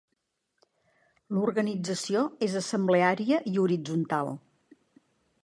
[1.35, 4.35] L'organització és assembleària i horitzontal.